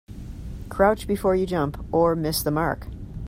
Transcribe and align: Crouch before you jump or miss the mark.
Crouch 0.67 1.05
before 1.05 1.35
you 1.35 1.45
jump 1.45 1.79
or 1.93 2.15
miss 2.15 2.41
the 2.41 2.49
mark. 2.49 2.87